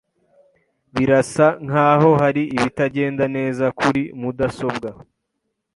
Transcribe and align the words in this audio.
Birasa 0.93 1.47
nkaho 1.67 2.09
hari 2.21 2.43
ibitagenda 2.55 3.23
neza 3.35 3.65
kuri 3.79 4.01
mudasobwa. 4.21 4.89